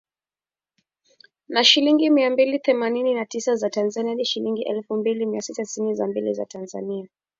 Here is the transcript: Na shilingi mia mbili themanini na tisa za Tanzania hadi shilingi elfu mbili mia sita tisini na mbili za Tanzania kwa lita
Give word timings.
Na 1.47 1.63
shilingi 1.63 2.09
mia 2.09 2.29
mbili 2.29 2.59
themanini 2.59 3.13
na 3.13 3.25
tisa 3.25 3.55
za 3.55 3.69
Tanzania 3.69 4.09
hadi 4.11 4.25
shilingi 4.25 4.61
elfu 4.63 4.95
mbili 4.97 5.25
mia 5.25 5.41
sita 5.41 5.63
tisini 5.63 5.93
na 5.93 6.07
mbili 6.07 6.33
za 6.33 6.45
Tanzania 6.45 6.95
kwa 7.01 7.01
lita 7.01 7.13